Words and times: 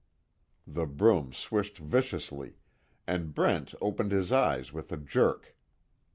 The 0.65 0.87
broom 0.87 1.31
swished 1.31 1.77
viciously 1.77 2.55
and 3.05 3.35
Brent 3.35 3.75
opened 3.79 4.11
his 4.11 4.31
eyes 4.31 4.73
with 4.73 4.91
a 4.91 4.97
jerk. 4.97 5.55